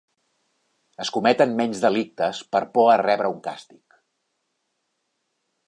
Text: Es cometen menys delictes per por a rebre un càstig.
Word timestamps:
Es 1.03 1.11
cometen 1.17 1.53
menys 1.59 1.83
delictes 1.83 2.39
per 2.55 2.63
por 2.77 2.89
a 2.95 2.97
rebre 3.03 3.31
un 3.35 3.39
càstig. 3.49 3.99